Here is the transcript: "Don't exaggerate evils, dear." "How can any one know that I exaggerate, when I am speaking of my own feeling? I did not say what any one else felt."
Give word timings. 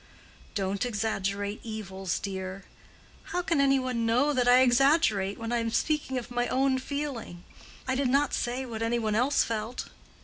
"Don't 0.55 0.83
exaggerate 0.83 1.59
evils, 1.61 2.17
dear." 2.17 2.65
"How 3.25 3.43
can 3.43 3.61
any 3.61 3.77
one 3.77 4.03
know 4.03 4.33
that 4.33 4.47
I 4.47 4.61
exaggerate, 4.61 5.37
when 5.37 5.51
I 5.51 5.59
am 5.59 5.69
speaking 5.69 6.17
of 6.17 6.31
my 6.31 6.47
own 6.47 6.79
feeling? 6.79 7.43
I 7.87 7.93
did 7.93 8.09
not 8.09 8.33
say 8.33 8.65
what 8.65 8.81
any 8.81 8.97
one 8.97 9.13
else 9.13 9.43
felt." 9.43 9.89